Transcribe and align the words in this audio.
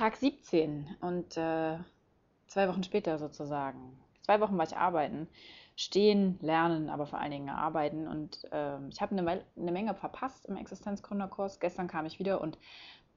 Tag 0.00 0.16
17 0.16 0.96
und 1.02 1.36
äh, 1.36 1.76
zwei 2.46 2.68
Wochen 2.70 2.82
später 2.82 3.18
sozusagen. 3.18 4.00
Zwei 4.22 4.40
Wochen 4.40 4.56
war 4.56 4.64
ich 4.64 4.74
arbeiten. 4.74 5.28
Stehen, 5.76 6.38
lernen, 6.40 6.88
aber 6.88 7.04
vor 7.04 7.18
allen 7.18 7.32
Dingen 7.32 7.50
arbeiten. 7.50 8.08
Und 8.08 8.50
äh, 8.50 8.78
ich 8.88 9.02
habe 9.02 9.14
eine, 9.14 9.44
eine 9.58 9.72
Menge 9.72 9.94
verpasst 9.94 10.46
im 10.46 10.56
Existenzgründerkurs. 10.56 11.60
Gestern 11.60 11.86
kam 11.86 12.06
ich 12.06 12.18
wieder 12.18 12.40
und 12.40 12.56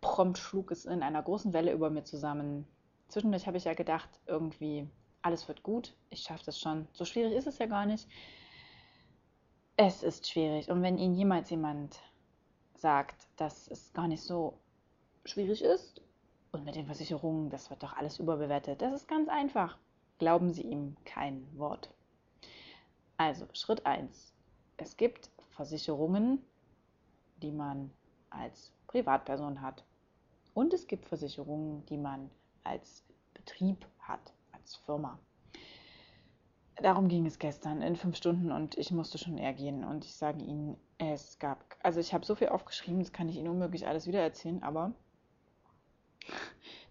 prompt 0.02 0.38
schlug 0.38 0.72
es 0.72 0.84
in 0.84 1.04
einer 1.04 1.24
großen 1.24 1.54
Welle 1.54 1.72
über 1.72 1.90
mir 1.90 2.04
zusammen. 2.04 2.68
Zwischendurch 3.08 3.48
habe 3.48 3.56
ich 3.56 3.64
ja 3.64 3.76
gedacht, 3.76 4.10
irgendwie, 4.26 4.86
alles 5.22 5.48
wird 5.48 5.64
gut, 5.64 5.96
ich 6.10 6.20
schaffe 6.20 6.44
das 6.48 6.60
schon. 6.60 6.90
So 6.92 7.06
schwierig 7.06 7.32
ist 7.32 7.48
es 7.48 7.60
ja 7.60 7.68
gar 7.68 7.86
nicht. 7.86 8.10
Es 9.78 10.04
ist 10.04 10.30
schwierig. 10.30 10.70
Und 10.70 10.82
wenn 10.82 10.98
Ihnen 10.98 11.16
jemals 11.16 11.50
jemand 11.50 12.02
sagt, 12.76 13.26
dass 13.38 13.70
es 13.70 13.94
gar 13.94 14.10
nicht 14.10 14.22
so 14.22 14.60
schwierig 15.24 15.62
ist 15.62 16.02
und 16.54 16.64
mit 16.66 16.76
den 16.76 16.86
Versicherungen, 16.86 17.50
das 17.50 17.70
wird 17.70 17.84
doch 17.84 17.98
alles 17.98 18.20
überbewertet, 18.20 18.82
das 18.82 18.94
ist 18.94 19.08
ganz 19.08 19.28
einfach. 19.28 19.78
Glauben 20.20 20.54
Sie 20.54 20.62
ihm 20.62 20.96
kein 21.04 21.46
Wort. 21.58 21.90
Also, 23.18 23.48
Schritt 23.54 23.86
1. 23.86 24.34
Es 24.78 24.96
gibt 24.96 25.32
Versicherungen, 25.50 26.42
die 27.42 27.52
man 27.52 27.92
als 28.30 28.72
Privatperson 28.88 29.62
hat. 29.62 29.84
Und 30.54 30.74
es 30.74 30.86
gibt 30.86 31.08
Versicherungen, 31.08 31.86
die 31.88 31.98
man 31.98 32.30
als 32.64 33.04
Betrieb 33.34 33.86
hat, 34.00 34.34
als 34.52 34.76
Firma. 34.76 35.18
Darum 36.76 37.08
ging 37.08 37.26
es 37.26 37.40
gestern 37.40 37.82
in 37.82 37.96
fünf 37.96 38.16
Stunden 38.16 38.52
und 38.52 38.78
ich 38.78 38.92
musste 38.92 39.18
schon 39.18 39.38
eher 39.38 39.54
gehen. 39.54 39.84
Und 39.84 40.06
ich 40.06 40.16
sage 40.16 40.44
Ihnen, 40.44 40.78
es 41.00 41.40
gab, 41.40 41.64
also 41.82 42.00
ich 42.00 42.14
habe 42.14 42.26
so 42.26 42.36
viel 42.36 42.50
aufgeschrieben, 42.50 43.00
das 43.00 43.12
kann 43.12 43.30
ich 43.30 43.38
Ihnen 43.38 43.50
unmöglich 43.50 43.88
alles 43.88 44.06
wieder 44.06 44.22
erzählen, 44.22 44.62
aber 44.62 44.94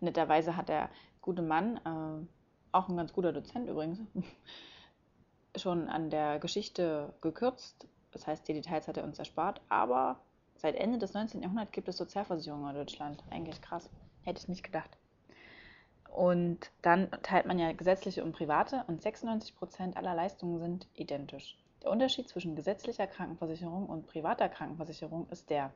netterweise 0.02 0.56
hat 0.56 0.68
der 0.68 0.90
gute 1.20 1.42
Mann, 1.42 1.76
äh, 1.78 2.26
auch 2.72 2.88
ein 2.88 2.96
ganz 2.96 3.12
guter 3.12 3.32
Dozent 3.32 3.68
übrigens, 3.68 4.00
schon 5.56 5.88
an 5.88 6.10
der 6.10 6.38
Geschichte 6.38 7.14
gekürzt. 7.20 7.86
Das 8.10 8.26
heißt, 8.26 8.46
die 8.46 8.54
Details 8.54 8.88
hat 8.88 8.96
er 8.96 9.04
uns 9.04 9.18
erspart, 9.18 9.60
aber 9.68 10.20
Seit 10.62 10.76
Ende 10.76 10.96
des 10.96 11.12
19. 11.12 11.42
Jahrhunderts 11.42 11.72
gibt 11.72 11.88
es 11.88 11.96
Sozialversicherungen 11.96 12.70
in 12.70 12.76
Deutschland. 12.76 13.20
Eigentlich 13.30 13.60
krass. 13.60 13.90
Hätte 14.22 14.40
ich 14.40 14.46
nicht 14.46 14.62
gedacht. 14.62 14.90
Und 16.08 16.70
dann 16.82 17.10
teilt 17.22 17.46
man 17.46 17.58
ja 17.58 17.72
gesetzliche 17.72 18.22
und 18.22 18.30
private 18.30 18.84
und 18.86 19.02
96 19.02 19.56
Prozent 19.56 19.96
aller 19.96 20.14
Leistungen 20.14 20.60
sind 20.60 20.86
identisch. 20.94 21.58
Der 21.82 21.90
Unterschied 21.90 22.28
zwischen 22.28 22.54
gesetzlicher 22.54 23.08
Krankenversicherung 23.08 23.86
und 23.86 24.06
privater 24.06 24.48
Krankenversicherung 24.48 25.28
ist 25.30 25.50
der, 25.50 25.72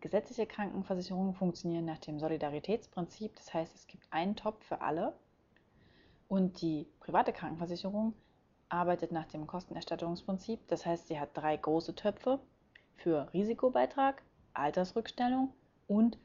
gesetzliche 0.00 0.46
Krankenversicherungen 0.46 1.34
funktionieren 1.34 1.84
nach 1.84 1.98
dem 1.98 2.18
Solidaritätsprinzip, 2.18 3.34
das 3.36 3.52
heißt, 3.52 3.74
es 3.74 3.86
gibt 3.86 4.06
einen 4.10 4.36
Topf 4.36 4.64
für 4.64 4.80
alle 4.80 5.14
und 6.28 6.60
die 6.60 6.86
private 7.00 7.32
Krankenversicherung 7.32 8.14
arbeitet 8.68 9.12
nach 9.12 9.26
dem 9.26 9.46
Kostenerstattungsprinzip, 9.46 10.60
das 10.68 10.84
heißt, 10.84 11.08
sie 11.08 11.20
hat 11.20 11.30
drei 11.34 11.56
große 11.56 11.94
Töpfe 11.94 12.40
für 12.96 13.32
Risikobeitrag, 13.32 14.22
Altersrückstellung 14.54 15.52
und 15.86 16.18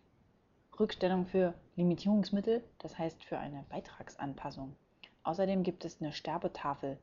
Rückstellung 0.80 1.26
für 1.28 1.54
Limitierungsmittel, 1.76 2.64
das 2.80 2.98
heißt 2.98 3.24
für 3.24 3.38
eine 3.38 3.64
Beitragsanpassung. 3.70 4.76
Außerdem 5.24 5.64
gibt 5.64 5.86
es 5.86 6.02
eine 6.02 6.14
Sterbetafel. 6.14 6.98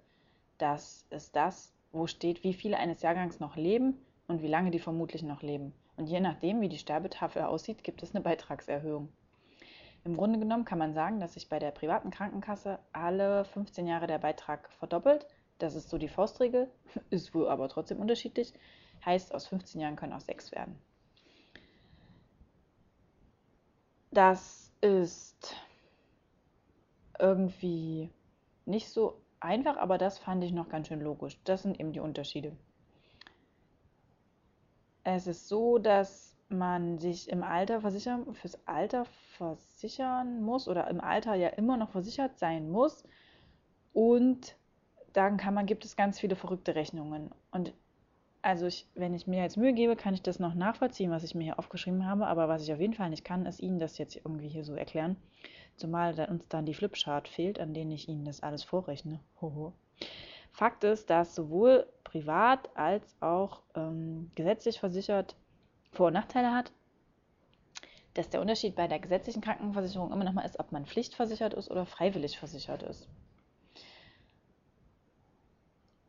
Das 0.58 1.06
ist 1.10 1.36
das, 1.36 1.72
wo 1.92 2.06
steht, 2.06 2.42
wie 2.42 2.54
viele 2.54 2.78
eines 2.78 3.02
Jahrgangs 3.02 3.38
noch 3.38 3.56
leben 3.56 3.96
und 4.26 4.42
wie 4.42 4.48
lange 4.48 4.70
die 4.70 4.80
vermutlich 4.80 5.22
noch 5.22 5.42
leben. 5.42 5.72
Und 5.98 6.06
je 6.06 6.20
nachdem, 6.20 6.60
wie 6.60 6.68
die 6.68 6.78
Sterbetafel 6.78 7.42
aussieht, 7.42 7.82
gibt 7.82 8.04
es 8.04 8.14
eine 8.14 8.22
Beitragserhöhung. 8.22 9.08
Im 10.04 10.16
Grunde 10.16 10.38
genommen 10.38 10.64
kann 10.64 10.78
man 10.78 10.94
sagen, 10.94 11.18
dass 11.18 11.34
sich 11.34 11.48
bei 11.48 11.58
der 11.58 11.72
privaten 11.72 12.10
Krankenkasse 12.10 12.78
alle 12.92 13.44
15 13.44 13.84
Jahre 13.84 14.06
der 14.06 14.18
Beitrag 14.18 14.70
verdoppelt. 14.74 15.26
Das 15.58 15.74
ist 15.74 15.88
so 15.90 15.98
die 15.98 16.08
Faustregel, 16.08 16.70
ist 17.10 17.34
wohl 17.34 17.48
aber 17.48 17.68
trotzdem 17.68 17.98
unterschiedlich. 17.98 18.54
Heißt, 19.04 19.34
aus 19.34 19.48
15 19.48 19.80
Jahren 19.80 19.96
können 19.96 20.12
auch 20.12 20.20
6 20.20 20.52
werden. 20.52 20.78
Das 24.12 24.72
ist 24.80 25.56
irgendwie 27.18 28.08
nicht 28.66 28.88
so 28.88 29.20
einfach, 29.40 29.76
aber 29.76 29.98
das 29.98 30.20
fand 30.20 30.44
ich 30.44 30.52
noch 30.52 30.68
ganz 30.68 30.86
schön 30.86 31.00
logisch. 31.00 31.36
Das 31.42 31.62
sind 31.62 31.80
eben 31.80 31.92
die 31.92 32.00
Unterschiede. 32.00 32.56
Es 35.10 35.26
ist 35.26 35.48
so, 35.48 35.78
dass 35.78 36.36
man 36.50 36.98
sich 36.98 37.30
im 37.30 37.42
Alter 37.42 37.80
versichern, 37.80 38.34
fürs 38.34 38.58
Alter 38.66 39.06
versichern 39.38 40.42
muss 40.42 40.68
oder 40.68 40.86
im 40.88 41.00
Alter 41.00 41.34
ja 41.34 41.48
immer 41.48 41.78
noch 41.78 41.88
versichert 41.88 42.38
sein 42.38 42.68
muss. 42.68 43.04
Und 43.94 44.54
dann 45.14 45.38
kann 45.38 45.54
man, 45.54 45.64
gibt 45.64 45.86
es 45.86 45.96
ganz 45.96 46.20
viele 46.20 46.36
verrückte 46.36 46.74
Rechnungen. 46.74 47.30
Und 47.50 47.72
also 48.42 48.66
ich, 48.66 48.86
wenn 48.94 49.14
ich 49.14 49.26
mir 49.26 49.40
jetzt 49.42 49.56
Mühe 49.56 49.72
gebe, 49.72 49.96
kann 49.96 50.12
ich 50.12 50.20
das 50.20 50.40
noch 50.40 50.54
nachvollziehen, 50.54 51.10
was 51.10 51.24
ich 51.24 51.34
mir 51.34 51.44
hier 51.44 51.58
aufgeschrieben 51.58 52.04
habe. 52.04 52.26
Aber 52.26 52.48
was 52.48 52.62
ich 52.62 52.72
auf 52.74 52.80
jeden 52.80 52.92
Fall 52.92 53.08
nicht 53.08 53.24
kann, 53.24 53.46
ist 53.46 53.60
Ihnen 53.60 53.78
das 53.78 53.96
jetzt 53.96 54.14
irgendwie 54.14 54.48
hier 54.48 54.64
so 54.64 54.74
erklären. 54.74 55.16
Zumal 55.76 56.20
uns 56.28 56.46
dann 56.48 56.66
die 56.66 56.74
Flipchart 56.74 57.28
fehlt, 57.28 57.58
an 57.60 57.72
denen 57.72 57.92
ich 57.92 58.10
Ihnen 58.10 58.26
das 58.26 58.42
alles 58.42 58.62
vorrechne. 58.62 59.20
Hoho. 59.40 59.72
Fakt 60.52 60.84
ist, 60.84 61.08
dass 61.08 61.34
sowohl 61.34 61.86
privat 62.10 62.68
als 62.76 63.16
auch 63.20 63.62
ähm, 63.74 64.30
gesetzlich 64.34 64.80
versichert 64.80 65.36
Vor- 65.92 66.08
und 66.08 66.14
Nachteile 66.14 66.52
hat. 66.52 66.72
Dass 68.14 68.30
der 68.30 68.40
Unterschied 68.40 68.74
bei 68.74 68.88
der 68.88 68.98
gesetzlichen 68.98 69.42
Krankenversicherung 69.42 70.12
immer 70.12 70.24
noch 70.24 70.32
mal 70.32 70.44
ist, 70.44 70.58
ob 70.58 70.72
man 70.72 70.86
pflichtversichert 70.86 71.54
ist 71.54 71.70
oder 71.70 71.86
freiwillig 71.86 72.38
versichert 72.38 72.82
ist 72.82 73.08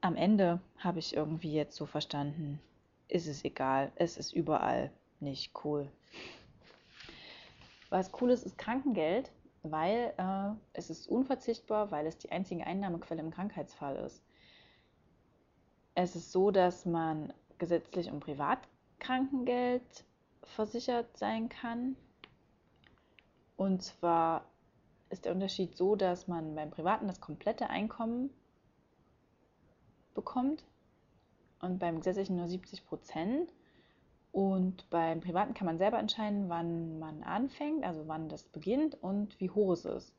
am 0.01 0.15
Ende 0.15 0.59
habe 0.77 0.99
ich 0.99 1.15
irgendwie 1.15 1.53
jetzt 1.53 1.75
so 1.75 1.85
verstanden, 1.85 2.59
ist 3.07 3.27
es 3.27 3.43
egal, 3.43 3.91
es 3.95 4.17
ist 4.17 4.33
überall 4.33 4.91
nicht 5.19 5.51
cool. 5.63 5.89
Was 7.89 8.11
cool 8.21 8.29
ist, 8.29 8.45
ist 8.45 8.57
Krankengeld, 8.57 9.31
weil 9.63 10.13
äh, 10.17 10.51
es 10.73 10.89
ist 10.89 11.07
unverzichtbar, 11.07 11.91
weil 11.91 12.05
es 12.05 12.17
die 12.17 12.31
einzige 12.31 12.65
Einnahmequelle 12.65 13.21
im 13.21 13.31
Krankheitsfall 13.31 13.97
ist. 13.97 14.21
Es 16.01 16.15
ist 16.15 16.31
so, 16.31 16.49
dass 16.49 16.85
man 16.85 17.33
gesetzlich 17.57 18.09
und 18.09 18.21
privat 18.21 18.59
Krankengeld 18.99 20.05
versichert 20.43 21.17
sein 21.17 21.49
kann. 21.49 21.97
Und 23.57 23.83
zwar 23.83 24.45
ist 25.09 25.25
der 25.25 25.33
Unterschied 25.33 25.75
so, 25.75 25.97
dass 25.97 26.29
man 26.29 26.55
beim 26.55 26.71
Privaten 26.71 27.07
das 27.07 27.19
komplette 27.19 27.69
Einkommen 27.69 28.29
bekommt 30.13 30.63
und 31.59 31.79
beim 31.79 31.97
gesetzlichen 31.97 32.37
nur 32.37 32.47
70 32.47 32.85
Prozent. 32.85 33.51
Und 34.31 34.89
beim 34.89 35.19
Privaten 35.19 35.53
kann 35.53 35.65
man 35.65 35.79
selber 35.79 35.99
entscheiden, 35.99 36.47
wann 36.47 36.97
man 36.99 37.23
anfängt, 37.23 37.83
also 37.83 38.07
wann 38.07 38.29
das 38.29 38.43
beginnt 38.43 38.95
und 39.03 39.37
wie 39.41 39.49
hoch 39.49 39.73
es 39.73 39.83
ist. 39.83 40.15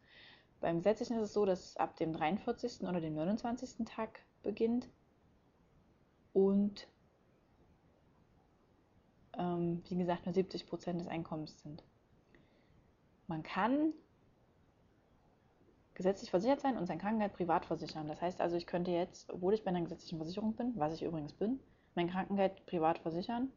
Beim 0.60 0.76
gesetzlichen 0.76 1.16
ist 1.16 1.22
es 1.22 1.32
so, 1.32 1.46
dass 1.46 1.70
es 1.70 1.76
ab 1.78 1.96
dem 1.96 2.12
43. 2.12 2.82
oder 2.82 3.00
dem 3.00 3.14
29. 3.14 3.86
Tag 3.86 4.20
beginnt 4.42 4.86
und 6.32 6.88
ähm, 9.38 9.82
wie 9.88 9.96
gesagt 9.96 10.26
nur 10.26 10.34
70 10.34 10.66
Prozent 10.66 11.00
des 11.00 11.08
Einkommens 11.08 11.60
sind. 11.62 11.82
Man 13.26 13.42
kann 13.42 13.92
gesetzlich 15.94 16.30
versichert 16.30 16.60
sein 16.60 16.76
und 16.76 16.86
sein 16.86 16.98
Krankengeld 16.98 17.34
privat 17.34 17.66
versichern. 17.66 18.08
Das 18.08 18.20
heißt 18.20 18.40
also, 18.40 18.56
ich 18.56 18.66
könnte 18.66 18.90
jetzt, 18.90 19.30
obwohl 19.30 19.54
ich 19.54 19.64
bei 19.64 19.70
einer 19.70 19.82
gesetzlichen 19.82 20.16
Versicherung 20.16 20.54
bin, 20.54 20.72
was 20.76 20.94
ich 20.94 21.02
übrigens 21.02 21.34
bin, 21.34 21.60
mein 21.94 22.10
Krankengeld 22.10 22.64
privat 22.66 22.98
versichern. 22.98 23.50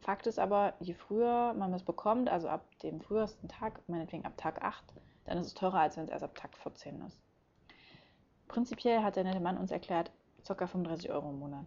Fakt 0.00 0.26
ist 0.26 0.38
aber, 0.38 0.74
je 0.80 0.94
früher 0.94 1.54
man 1.54 1.72
es 1.72 1.82
bekommt, 1.82 2.28
also 2.28 2.48
ab 2.48 2.66
dem 2.80 3.00
frühesten 3.00 3.48
Tag, 3.48 3.80
meinetwegen 3.88 4.24
ab 4.24 4.36
Tag 4.36 4.62
8, 4.62 4.84
dann 5.24 5.38
ist 5.38 5.46
es 5.46 5.54
teurer, 5.54 5.80
als 5.80 5.96
wenn 5.96 6.04
es 6.04 6.10
erst 6.10 6.24
ab 6.24 6.34
Tag 6.34 6.56
14 6.56 7.00
ist. 7.02 7.20
Prinzipiell 8.46 9.02
hat 9.02 9.16
der 9.16 9.24
nette 9.24 9.40
Mann 9.40 9.58
uns 9.58 9.70
erklärt, 9.70 10.10
ca. 10.46 10.66
35 10.66 11.10
Euro 11.10 11.30
im 11.30 11.38
Monat. 11.38 11.66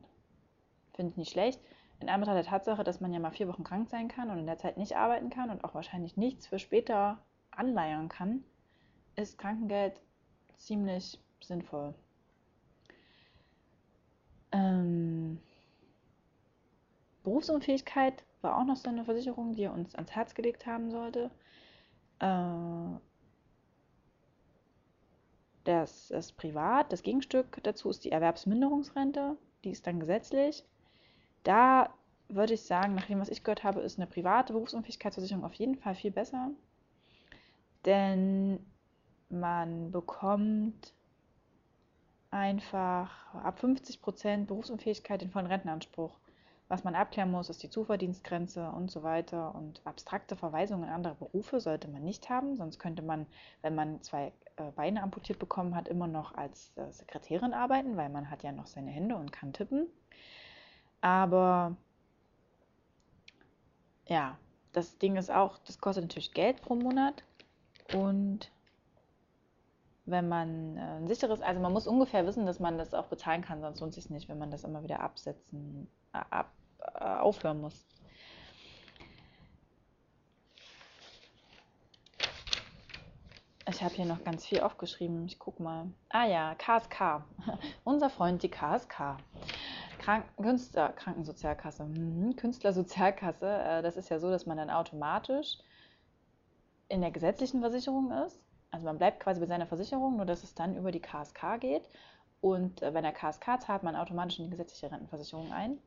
Finde 0.94 1.12
ich 1.12 1.18
nicht 1.18 1.32
schlecht. 1.32 1.62
In 2.00 2.10
Anbetracht 2.10 2.38
der 2.38 2.46
Tatsache, 2.46 2.84
dass 2.84 3.00
man 3.00 3.14
ja 3.14 3.20
mal 3.20 3.32
vier 3.32 3.48
Wochen 3.48 3.64
krank 3.64 3.90
sein 3.90 4.08
kann 4.08 4.30
und 4.30 4.40
in 4.40 4.48
der 4.48 4.58
Zeit 4.58 4.78
nicht 4.78 4.96
arbeiten 4.96 5.30
kann 5.30 5.50
und 5.50 5.64
auch 5.64 5.76
wahrscheinlich 5.76 6.18
nichts 6.18 6.48
für 6.48 6.60
später 6.60 7.20
anleiern 7.52 8.10
kann, 8.10 8.44
ist 9.16 9.38
Krankengeld 9.38 10.02
ziemlich 10.58 11.20
sinnvoll. 11.42 11.94
Ähm, 14.52 15.40
Berufsunfähigkeit 17.24 18.24
war 18.42 18.58
auch 18.58 18.66
noch 18.66 18.76
so 18.76 18.90
eine 18.90 19.06
Versicherung, 19.06 19.54
die 19.54 19.64
er 19.64 19.74
uns 19.74 19.96
ans 19.96 20.12
Herz 20.12 20.34
gelegt 20.34 20.66
haben 20.66 20.90
sollte. 20.92 21.30
Äh, 22.20 22.98
das 25.64 26.10
ist 26.10 26.38
privat. 26.38 26.92
Das 26.92 27.04
Gegenstück 27.04 27.60
dazu 27.64 27.90
ist 27.90 28.04
die 28.04 28.12
Erwerbsminderungsrente. 28.12 29.38
Die 29.64 29.70
ist 29.70 29.86
dann 29.86 30.00
gesetzlich. 30.00 30.66
Da 31.44 31.94
würde 32.30 32.54
ich 32.54 32.62
sagen, 32.62 32.96
nach 32.96 33.06
dem, 33.06 33.20
was 33.20 33.30
ich 33.30 33.44
gehört 33.44 33.64
habe, 33.64 33.82
ist 33.82 34.00
eine 34.00 34.08
private 34.08 34.54
Berufsunfähigkeitsversicherung 34.54 35.44
auf 35.44 35.54
jeden 35.56 35.76
Fall 35.76 35.96
viel 35.96 36.12
besser 36.12 36.52
denn 37.86 38.60
man 39.30 39.92
bekommt 39.92 40.94
einfach 42.30 43.34
ab 43.36 43.60
50 43.60 44.02
Prozent 44.02 44.48
Berufsunfähigkeit 44.48 45.22
den 45.22 45.32
vollen 45.32 45.48
Rentenanspruch. 45.48 46.18
Was 46.68 46.86
man 46.86 46.96
abklären 46.96 47.32
muss, 47.32 47.50
ist 47.50 47.64
die 47.64 47.70
Zuverdienstgrenze 47.70 48.70
und 48.70 48.90
so 48.90 49.04
weiter. 49.04 49.54
Und 49.56 49.82
abstrakte 49.84 50.38
Verweisungen 50.38 50.86
in 50.86 50.90
andere 50.90 51.16
Berufe 51.16 51.60
sollte 51.60 51.90
man 51.90 52.04
nicht 52.04 52.30
haben, 52.30 52.56
sonst 52.56 52.80
könnte 52.80 53.02
man, 53.02 53.26
wenn 53.62 53.76
man 53.76 54.02
zwei 54.02 54.32
äh, 54.56 54.72
Beine 54.72 55.04
amputiert 55.04 55.38
bekommen 55.38 55.76
hat, 55.76 55.90
immer 55.90 56.08
noch 56.08 56.34
als 56.36 56.72
äh, 56.78 56.90
Sekretärin 56.92 57.54
arbeiten, 57.54 57.98
weil 57.98 58.08
man 58.08 58.30
hat 58.30 58.44
ja 58.44 58.54
noch 58.54 58.68
seine 58.68 58.92
Hände 58.92 59.18
und 59.18 59.34
kann 59.34 59.52
tippen. 59.52 59.88
Aber 61.02 61.76
ja, 64.08 64.38
das 64.72 64.98
Ding 64.98 65.18
ist 65.18 65.32
auch, 65.32 65.58
das 65.60 65.80
kostet 65.80 66.06
natürlich 66.06 66.34
Geld 66.34 66.62
pro 66.62 66.76
Monat 66.76 67.24
und 67.94 68.52
wenn 70.06 70.28
man 70.28 70.78
äh, 70.78 70.82
ein 70.82 71.08
sicheres, 71.08 71.42
also 71.42 71.62
man 71.62 71.74
muss 71.74 71.88
ungefähr 71.88 72.26
wissen, 72.26 72.46
dass 72.46 72.60
man 72.60 72.78
das 72.78 72.94
auch 72.94 73.08
bezahlen 73.08 73.42
kann, 73.42 73.62
sonst 73.62 73.80
lohnt 73.80 73.96
es 73.98 74.04
sich 74.04 74.10
nicht, 74.10 74.30
wenn 74.30 74.38
man 74.38 74.52
das 74.52 74.64
immer 74.64 74.84
wieder 74.84 75.00
absetzen, 75.00 75.88
äh, 76.14 76.20
ab, 76.30 76.52
äh, 76.80 77.04
aufhören 77.04 77.62
muss. 77.62 77.86
Ich 83.70 83.82
habe 83.82 83.94
hier 83.94 84.06
noch 84.06 84.24
ganz 84.24 84.46
viel 84.46 84.60
aufgeschrieben. 84.60 85.26
Ich 85.28 85.40
guck 85.40 85.60
mal. 85.60 85.88
Ah 86.10 86.26
ja, 86.26 86.56
KSK. 86.56 87.24
Unser 87.86 88.10
Freund, 88.10 88.44
die 88.44 88.50
KSK. 88.50 89.18
Krank 90.02 90.26
Künstler, 90.38 90.90
Krankensozialkasse. 90.90 91.86
Mhm. 91.86 92.36
Künstlersozialkasse. 92.36 93.48
Äh, 93.48 93.82
das 93.82 93.98
ist 93.98 94.10
ja 94.10 94.20
so, 94.20 94.30
dass 94.30 94.46
man 94.46 94.58
dann 94.58 94.70
automatisch 94.70 95.58
in 96.90 97.02
der 97.02 97.12
gesetzlichen 97.12 97.62
Versicherung 97.62 98.12
ist 98.26 98.42
also 98.72 98.86
man 98.86 98.98
bleibt 98.98 99.20
quasi 99.20 99.40
bei 99.40 99.46
seiner 99.46 99.68
Versicherung, 99.68 100.16
nur 100.16 100.26
dass 100.26 100.44
es 100.44 100.56
dann 100.56 100.76
über 100.78 100.92
die 100.92 101.02
KSK 101.02 101.60
geht. 101.60 101.84
Und 102.40 102.82
äh, 102.82 102.90
bei 102.92 103.02
der 103.02 103.12
KSK 103.12 103.62
zahlt 103.62 103.84
man 103.84 103.96
automatisch 103.96 104.40
in 104.40 104.46
die 104.46 104.52
gesetzliche 104.52 104.92
Rentenversicherung 104.92 105.52
ein. 105.52 105.78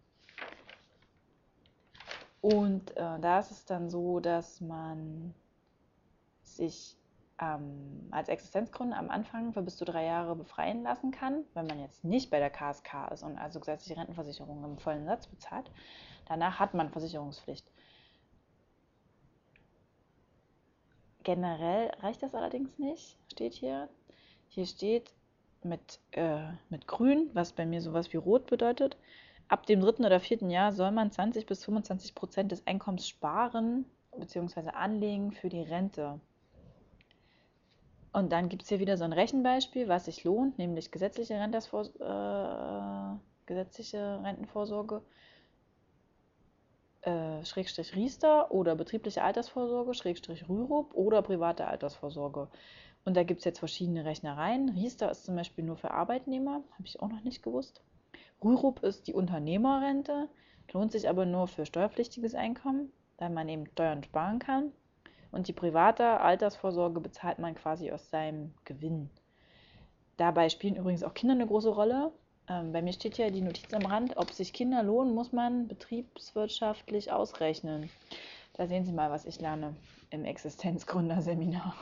Und 2.42 2.90
äh, 2.96 3.18
da 3.20 3.40
ist 3.40 3.50
es 3.50 3.64
dann 3.64 3.88
so, 3.88 4.20
dass 4.20 4.60
man 4.60 5.34
sich 6.42 6.96
ähm, 7.40 8.08
als 8.10 8.28
Existenzgründer 8.28 8.96
am 8.96 9.10
Anfang 9.10 9.52
für 9.52 9.62
bis 9.62 9.76
zu 9.76 9.84
drei 9.84 10.04
Jahre 10.04 10.36
befreien 10.36 10.82
lassen 10.82 11.10
kann, 11.10 11.44
wenn 11.54 11.66
man 11.66 11.80
jetzt 11.80 12.04
nicht 12.04 12.30
bei 12.30 12.38
der 12.38 12.50
KSK 12.50 13.10
ist 13.12 13.22
und 13.22 13.38
also 13.38 13.58
gesetzliche 13.60 13.98
Rentenversicherung 13.98 14.64
im 14.64 14.78
vollen 14.78 15.04
Satz 15.04 15.26
bezahlt. 15.26 15.70
Danach 16.26 16.58
hat 16.60 16.74
man 16.74 16.90
Versicherungspflicht. 16.90 17.66
Generell 21.24 21.90
reicht 22.00 22.22
das 22.22 22.34
allerdings 22.34 22.78
nicht, 22.78 23.16
steht 23.32 23.54
hier. 23.54 23.88
Hier 24.48 24.66
steht 24.66 25.12
mit, 25.62 25.98
äh, 26.12 26.52
mit 26.68 26.86
grün, 26.86 27.30
was 27.32 27.52
bei 27.52 27.66
mir 27.66 27.80
sowas 27.80 28.12
wie 28.12 28.18
rot 28.18 28.46
bedeutet. 28.46 28.96
Ab 29.48 29.66
dem 29.66 29.80
dritten 29.80 30.04
oder 30.04 30.20
vierten 30.20 30.50
Jahr 30.50 30.72
soll 30.72 30.90
man 30.90 31.10
20 31.10 31.46
bis 31.46 31.64
25 31.64 32.14
Prozent 32.14 32.52
des 32.52 32.66
Einkommens 32.66 33.08
sparen 33.08 33.86
bzw. 34.16 34.70
anlegen 34.70 35.32
für 35.32 35.48
die 35.48 35.62
Rente. 35.62 36.20
Und 38.14 38.30
dann 38.30 38.48
gibt 38.48 38.62
es 38.62 38.68
hier 38.68 38.78
wieder 38.78 38.96
so 38.96 39.04
ein 39.04 39.12
Rechenbeispiel, 39.12 39.88
was 39.88 40.04
sich 40.04 40.22
lohnt, 40.22 40.56
nämlich 40.56 40.92
gesetzliche, 40.92 41.34
äh, 41.34 43.16
gesetzliche 43.44 44.20
Rentenvorsorge 44.22 45.02
äh, 47.02 47.44
Schrägstrich 47.44 47.96
Riester 47.96 48.52
oder 48.52 48.76
betriebliche 48.76 49.22
Altersvorsorge, 49.22 49.94
Schrägstrich 49.94 50.48
Rürup 50.48 50.94
oder 50.94 51.22
private 51.22 51.66
Altersvorsorge. 51.66 52.48
Und 53.04 53.16
da 53.16 53.24
gibt 53.24 53.40
es 53.40 53.44
jetzt 53.44 53.58
verschiedene 53.58 54.04
Rechnereien. 54.04 54.68
Riester 54.70 55.10
ist 55.10 55.24
zum 55.24 55.34
Beispiel 55.34 55.64
nur 55.64 55.76
für 55.76 55.90
Arbeitnehmer, 55.90 56.62
habe 56.70 56.86
ich 56.86 57.02
auch 57.02 57.08
noch 57.08 57.24
nicht 57.24 57.42
gewusst. 57.42 57.82
Rürup 58.42 58.84
ist 58.84 59.08
die 59.08 59.14
Unternehmerrente, 59.14 60.28
lohnt 60.72 60.92
sich 60.92 61.08
aber 61.08 61.26
nur 61.26 61.48
für 61.48 61.66
steuerpflichtiges 61.66 62.36
Einkommen, 62.36 62.92
weil 63.18 63.30
man 63.30 63.48
eben 63.48 63.66
Steuern 63.66 64.04
sparen 64.04 64.38
kann. 64.38 64.72
Und 65.34 65.48
die 65.48 65.52
private 65.52 66.20
Altersvorsorge 66.20 67.00
bezahlt 67.00 67.40
man 67.40 67.56
quasi 67.56 67.90
aus 67.90 68.08
seinem 68.08 68.54
Gewinn. 68.64 69.10
Dabei 70.16 70.48
spielen 70.48 70.76
übrigens 70.76 71.02
auch 71.02 71.12
Kinder 71.12 71.34
eine 71.34 71.48
große 71.48 71.70
Rolle. 71.70 72.12
Ähm, 72.48 72.72
bei 72.72 72.82
mir 72.82 72.92
steht 72.92 73.18
ja 73.18 73.30
die 73.30 73.40
Notiz 73.40 73.74
am 73.74 73.84
Rand, 73.84 74.16
ob 74.16 74.30
sich 74.30 74.52
Kinder 74.52 74.84
lohnen, 74.84 75.12
muss 75.12 75.32
man 75.32 75.66
betriebswirtschaftlich 75.66 77.10
ausrechnen. 77.10 77.90
Da 78.52 78.68
sehen 78.68 78.84
Sie 78.84 78.92
mal, 78.92 79.10
was 79.10 79.26
ich 79.26 79.40
lerne 79.40 79.74
im 80.10 80.24
Existenzgründerseminar. 80.24 81.74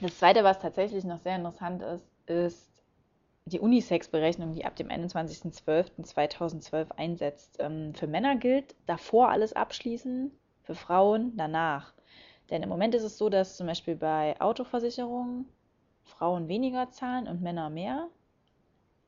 Das 0.00 0.18
zweite, 0.18 0.44
was 0.44 0.60
tatsächlich 0.60 1.02
noch 1.02 1.18
sehr 1.18 1.34
interessant 1.34 1.82
ist, 1.82 2.08
ist 2.26 2.70
die 3.46 3.58
Unisex-Berechnung, 3.58 4.54
die 4.54 4.64
ab 4.64 4.76
dem 4.76 4.90
21.12.2012 4.90 6.92
einsetzt. 6.92 7.56
Ähm, 7.58 7.94
für 7.94 8.06
Männer 8.06 8.36
gilt 8.36 8.76
davor 8.86 9.30
alles 9.30 9.54
abschließen, 9.54 10.30
für 10.62 10.74
Frauen 10.74 11.36
danach. 11.36 11.92
Denn 12.50 12.62
im 12.62 12.68
Moment 12.68 12.94
ist 12.94 13.02
es 13.02 13.18
so, 13.18 13.28
dass 13.28 13.56
zum 13.56 13.66
Beispiel 13.66 13.96
bei 13.96 14.40
Autoversicherungen 14.40 15.46
Frauen 16.04 16.48
weniger 16.48 16.90
zahlen 16.90 17.28
und 17.28 17.42
Männer 17.42 17.70
mehr, 17.70 18.08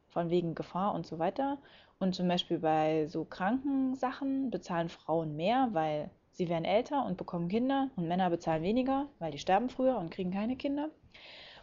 von 0.09 0.31
wegen 0.31 0.55
Gefahr 0.55 0.95
und 0.95 1.07
so 1.07 1.19
weiter. 1.19 1.59
Und 1.99 2.15
zum 2.15 2.29
Beispiel 2.29 2.59
bei 2.59 3.07
so 3.07 3.25
Krankensachen 3.25 4.51
bezahlen 4.51 4.89
Frauen 4.89 5.37
mehr, 5.37 5.69
weil 5.73 6.11
sie 6.31 6.49
werden 6.49 6.65
älter 6.65 7.05
und 7.05 7.17
bekommen 7.17 7.49
Kinder 7.49 7.91
und 7.97 8.09
Männer 8.09 8.31
bezahlen 8.31 8.63
weniger, 8.63 9.07
weil 9.19 9.33
die 9.33 9.39
sterben 9.39 9.69
früher 9.69 9.99
und 9.99 10.11
kriegen 10.11 10.33
keine 10.33 10.57
Kinder. 10.57 10.91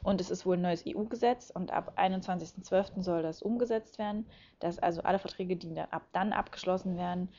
Und 0.04 0.20
es 0.20 0.32
ist 0.32 0.46
wohl 0.46 0.58
ein 0.58 0.62
neues 0.62 0.84
EU-Gesetz 0.88 1.52
und 1.52 1.72
ab 1.72 1.94
21.12. 1.98 3.04
soll 3.04 3.22
das 3.22 3.42
umgesetzt 3.42 4.00
werden, 4.00 4.26
dass 4.60 4.80
also 4.80 5.02
alle 5.02 5.20
Verträge, 5.20 5.56
die 5.56 5.74
dann 5.74 5.90
ab 5.92 6.04
dann 6.12 6.34
abgeschlossen 6.34 6.98
werden, 6.98 7.30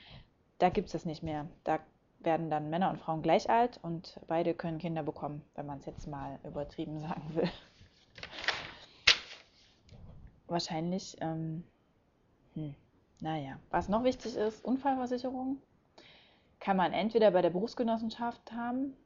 da 0.58 0.68
gibt 0.68 0.86
es 0.86 0.92
das 0.92 1.04
nicht 1.04 1.24
mehr. 1.24 1.48
Da 1.64 1.80
werden 2.24 2.50
dann 2.50 2.70
Männer 2.70 2.90
und 2.90 3.00
Frauen 3.00 3.22
gleich 3.22 3.50
alt 3.50 3.78
und 3.82 4.20
beide 4.26 4.54
können 4.54 4.78
Kinder 4.78 5.02
bekommen, 5.02 5.42
wenn 5.54 5.66
man 5.66 5.78
es 5.78 5.86
jetzt 5.86 6.06
mal 6.06 6.38
übertrieben 6.44 7.00
sagen 7.00 7.34
will 7.34 7.50
wahrscheinlich, 10.52 11.16
ähm, 11.20 11.64
hm, 12.54 12.74
naja. 13.20 13.58
Was 13.70 13.88
noch 13.88 14.04
wichtig 14.04 14.36
ist, 14.36 14.64
Unfallversicherung 14.64 15.60
kann 16.60 16.76
man 16.76 16.92
entweder 16.92 17.32
bei 17.32 17.42
der 17.42 17.50
Berufsgenossenschaft 17.50 18.52
haben 18.52 18.96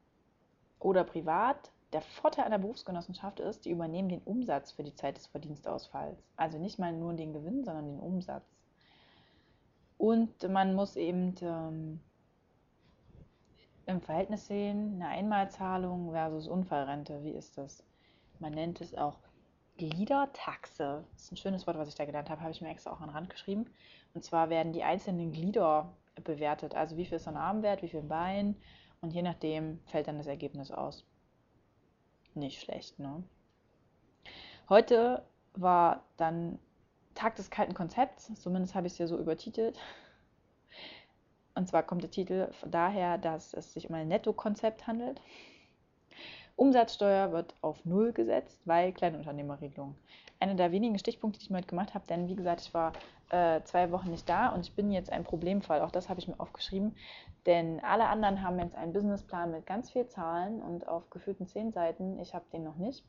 oder 0.79 1.03
privat. 1.03 1.71
Der 1.93 2.01
Vorteil 2.01 2.49
der 2.49 2.57
Berufsgenossenschaft 2.59 3.39
ist, 3.39 3.65
die 3.65 3.71
übernehmen 3.71 4.09
den 4.09 4.21
Umsatz 4.21 4.73
für 4.73 4.83
die 4.83 4.93
Zeit 4.93 5.17
des 5.17 5.27
Verdienstausfalls. 5.27 6.21
Also 6.35 6.59
nicht 6.59 6.77
mal 6.77 6.91
nur 6.93 7.13
den 7.13 7.33
Gewinn, 7.33 7.63
sondern 7.63 7.85
den 7.85 7.99
Umsatz. 7.99 8.45
Und 9.97 10.47
man 10.49 10.75
muss 10.75 10.97
eben 10.97 11.33
ähm, 11.41 12.01
im 13.87 14.01
Verhältnis 14.01 14.47
sehen, 14.47 14.95
eine 14.95 15.07
Einmalzahlung 15.07 16.11
versus 16.11 16.47
Unfallrente. 16.47 17.23
Wie 17.23 17.31
ist 17.31 17.57
das? 17.57 17.83
Man 18.39 18.53
nennt 18.53 18.81
es 18.81 18.93
auch 18.93 19.17
Gliedertaxe. 19.77 21.05
Das 21.13 21.23
ist 21.23 21.31
ein 21.31 21.37
schönes 21.37 21.65
Wort, 21.65 21.77
was 21.77 21.87
ich 21.87 21.95
da 21.95 22.05
gelernt 22.05 22.29
habe, 22.29 22.41
habe 22.41 22.51
ich 22.51 22.61
mir 22.61 22.69
extra 22.69 22.91
auch 22.91 22.99
an 22.99 23.07
den 23.07 23.15
Rand 23.15 23.29
geschrieben. 23.29 23.65
Und 24.13 24.23
zwar 24.23 24.49
werden 24.49 24.73
die 24.73 24.83
einzelnen 24.83 25.31
Glieder 25.31 25.93
bewertet, 26.23 26.75
also 26.75 26.97
wie 26.97 27.05
viel 27.05 27.17
ist 27.17 27.27
ein 27.27 27.37
Armwert, 27.37 27.81
wie 27.81 27.87
viel 27.87 28.01
ein 28.01 28.07
Bein 28.07 28.55
und 29.01 29.13
je 29.13 29.21
nachdem 29.21 29.79
fällt 29.85 30.07
dann 30.07 30.17
das 30.17 30.27
Ergebnis 30.27 30.71
aus. 30.71 31.05
Nicht 32.33 32.61
schlecht, 32.61 32.99
ne? 32.99 33.23
Heute 34.69 35.23
war 35.53 36.03
dann 36.17 36.59
Tag 37.15 37.35
des 37.35 37.49
kalten 37.49 37.73
Konzepts, 37.73 38.33
zumindest 38.41 38.75
habe 38.75 38.87
ich 38.87 38.93
es 38.93 38.99
ja 38.99 39.07
so 39.07 39.17
übertitelt. 39.17 39.79
Und 41.57 41.67
zwar 41.67 41.81
kommt 41.81 42.03
der 42.03 42.11
Titel 42.11 42.49
daher, 42.65 43.17
dass 43.17 43.53
es 43.53 43.73
sich 43.73 43.89
um 43.89 43.95
ein 43.95 44.07
Netto-Konzept 44.07 44.85
handelt. 44.85 45.19
Umsatzsteuer 46.55 47.31
wird 47.31 47.55
auf 47.61 47.83
Null 47.83 48.13
gesetzt, 48.13 48.61
weil 48.65 48.93
Kleinunternehmerregelung. 48.93 49.95
Einer 50.39 50.53
der 50.53 50.71
wenigen 50.71 50.99
Stichpunkte, 50.99 51.39
die 51.39 51.45
ich 51.45 51.49
mir 51.49 51.57
heute 51.57 51.67
gemacht 51.67 51.95
habe, 51.95 52.05
denn 52.07 52.27
wie 52.27 52.35
gesagt, 52.35 52.61
ich 52.61 52.73
war 52.75 52.93
äh, 53.29 53.61
zwei 53.63 53.91
Wochen 53.91 54.11
nicht 54.11 54.29
da 54.29 54.49
und 54.49 54.67
ich 54.67 54.75
bin 54.75 54.91
jetzt 54.91 55.11
ein 55.11 55.23
Problemfall. 55.23 55.81
Auch 55.81 55.89
das 55.89 56.09
habe 56.09 56.19
ich 56.19 56.27
mir 56.27 56.39
aufgeschrieben, 56.39 56.95
denn 57.47 57.79
alle 57.83 58.05
anderen 58.05 58.43
haben 58.43 58.59
jetzt 58.59 58.75
einen 58.75 58.93
Businessplan 58.93 59.51
mit 59.51 59.65
ganz 59.65 59.89
viel 59.89 60.07
Zahlen 60.07 60.61
und 60.61 60.87
auf 60.87 61.09
gefühlten 61.09 61.47
zehn 61.47 61.71
Seiten. 61.71 62.19
Ich 62.19 62.35
habe 62.35 62.45
den 62.53 62.63
noch 62.63 62.77
nicht. 62.77 63.03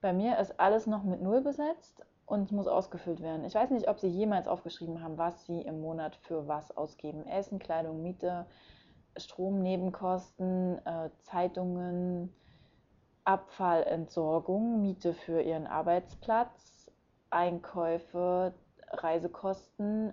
Bei 0.00 0.12
mir 0.12 0.38
ist 0.38 0.58
alles 0.58 0.86
noch 0.88 1.04
mit 1.04 1.22
Null 1.22 1.40
besetzt 1.40 2.04
und 2.28 2.52
muss 2.52 2.66
ausgefüllt 2.66 3.20
werden. 3.20 3.44
Ich 3.44 3.54
weiß 3.54 3.70
nicht, 3.70 3.88
ob 3.88 3.98
Sie 3.98 4.08
jemals 4.08 4.48
aufgeschrieben 4.48 5.02
haben, 5.02 5.16
was 5.16 5.46
Sie 5.46 5.62
im 5.62 5.80
Monat 5.80 6.14
für 6.16 6.46
was 6.46 6.76
ausgeben. 6.76 7.26
Essen, 7.26 7.58
Kleidung, 7.58 8.02
Miete, 8.02 8.46
Stromnebenkosten, 9.16 10.84
äh, 10.86 11.10
Zeitungen, 11.22 12.34
Abfallentsorgung, 13.24 14.82
Miete 14.82 15.14
für 15.14 15.40
ihren 15.40 15.66
Arbeitsplatz, 15.66 16.90
Einkäufe, 17.30 18.54
Reisekosten, 18.90 20.12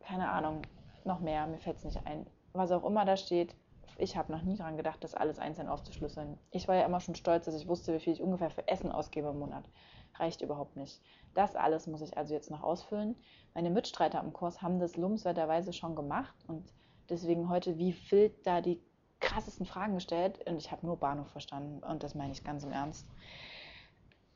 keine 0.00 0.30
Ahnung, 0.30 0.62
noch 1.04 1.20
mehr, 1.20 1.46
mir 1.46 1.58
fällt 1.58 1.76
es 1.78 1.84
nicht 1.84 2.06
ein. 2.06 2.26
Was 2.52 2.72
auch 2.72 2.84
immer 2.84 3.04
da 3.04 3.16
steht, 3.16 3.54
Ich 4.00 4.16
habe 4.16 4.30
noch 4.30 4.42
nie 4.42 4.56
daran 4.56 4.76
gedacht, 4.76 5.02
das 5.02 5.14
alles 5.14 5.40
einzeln 5.40 5.68
aufzuschlüsseln. 5.68 6.38
Ich 6.52 6.68
war 6.68 6.76
ja 6.76 6.86
immer 6.86 7.00
schon 7.00 7.16
stolz, 7.16 7.46
dass 7.46 7.56
ich 7.56 7.66
wusste, 7.66 7.92
wie 7.94 7.98
viel 7.98 8.12
ich 8.12 8.22
ungefähr 8.22 8.48
für 8.48 8.68
Essen 8.68 8.92
ausgebe 8.92 9.28
im 9.28 9.40
Monat. 9.40 9.68
Reicht 10.14 10.42
überhaupt 10.42 10.76
nicht. 10.76 11.00
Das 11.34 11.54
alles 11.54 11.86
muss 11.86 12.00
ich 12.00 12.16
also 12.16 12.34
jetzt 12.34 12.50
noch 12.50 12.62
ausfüllen. 12.62 13.14
Meine 13.54 13.70
Mitstreiter 13.70 14.20
am 14.20 14.32
Kurs 14.32 14.62
haben 14.62 14.80
das 14.80 14.96
lobenswerterweise 14.96 15.72
schon 15.72 15.94
gemacht 15.94 16.34
und 16.46 16.72
deswegen 17.08 17.48
heute 17.48 17.78
wie 17.78 17.92
Phil 17.92 18.34
da 18.44 18.60
die 18.60 18.80
krassesten 19.20 19.66
Fragen 19.66 19.94
gestellt 19.94 20.40
und 20.48 20.56
ich 20.56 20.70
habe 20.70 20.86
nur 20.86 20.96
Bahnhof 20.96 21.28
verstanden 21.28 21.82
und 21.82 22.02
das 22.02 22.14
meine 22.14 22.32
ich 22.32 22.44
ganz 22.44 22.64
im 22.64 22.72
Ernst. 22.72 23.06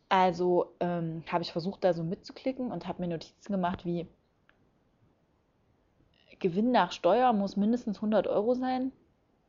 Also 0.08 0.74
ähm, 0.80 1.24
habe 1.30 1.42
ich 1.42 1.52
versucht, 1.52 1.84
da 1.84 1.94
so 1.94 2.02
mitzuklicken 2.02 2.70
und 2.70 2.86
habe 2.86 3.00
mir 3.00 3.08
Notizen 3.08 3.52
gemacht 3.52 3.84
wie 3.84 4.06
Gewinn 6.38 6.72
nach 6.72 6.92
Steuer 6.92 7.32
muss 7.32 7.56
mindestens 7.56 7.98
100 7.98 8.26
Euro 8.26 8.54
sein, 8.54 8.90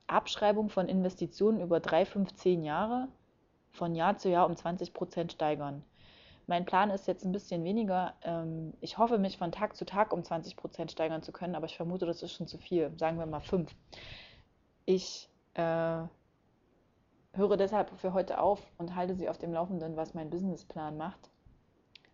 Abschreibung 0.06 0.70
von 0.70 0.88
Investitionen 0.88 1.60
über 1.60 1.80
3, 1.80 2.06
5, 2.06 2.34
10 2.36 2.64
Jahre 2.64 3.08
von 3.72 3.96
Jahr 3.96 4.18
zu 4.18 4.30
Jahr 4.30 4.46
um 4.46 4.56
20 4.56 4.94
Prozent 4.94 5.32
steigern. 5.32 5.84
Mein 6.46 6.66
Plan 6.66 6.90
ist 6.90 7.08
jetzt 7.08 7.26
ein 7.26 7.32
bisschen 7.32 7.64
weniger. 7.64 8.16
Ähm, 8.24 8.74
ich 8.82 8.98
hoffe, 8.98 9.18
mich 9.18 9.38
von 9.38 9.52
Tag 9.52 9.76
zu 9.76 9.86
Tag 9.86 10.12
um 10.12 10.24
20 10.24 10.56
Prozent 10.58 10.92
steigern 10.92 11.24
zu 11.24 11.32
können, 11.32 11.56
aber 11.56 11.66
ich 11.66 11.78
vermute, 11.78 12.06
das 12.06 12.22
ist 12.22 12.34
schon 12.34 12.48
zu 12.48 12.58
viel. 12.58 12.92
Sagen 12.98 13.18
wir 13.18 13.26
mal 13.26 13.40
5. 13.40 13.74
Ich 14.86 15.30
äh, 15.54 16.04
höre 17.34 17.58
deshalb 17.58 17.90
für 18.00 18.14
heute 18.14 18.40
auf 18.40 18.62
und 18.78 18.96
halte 18.96 19.16
Sie 19.16 19.30
auf 19.30 19.38
dem 19.38 19.54
Laufenden, 19.54 19.96
was 19.96 20.14
mein 20.14 20.30
Businessplan 20.30 20.98
macht. 20.98 21.30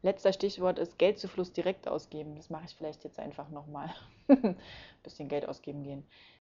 Letzter 0.02 0.32
Stichwort 0.32 0.80
ist 0.80 0.98
Geldzufluss 0.98 1.52
direkt 1.52 1.88
ausgeben. 1.88 2.36
Das 2.36 2.50
mache 2.50 2.66
ich 2.66 2.76
vielleicht 2.76 3.04
jetzt 3.04 3.20
einfach 3.20 3.50
nochmal. 3.50 3.94
Bisschen 5.04 5.28
Geld 5.28 5.48
ausgeben 5.48 5.84
gehen. 5.84 6.06